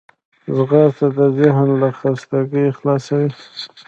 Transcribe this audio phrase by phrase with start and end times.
[0.55, 3.29] ځغاسته د ذهن له خستګي خلاصوي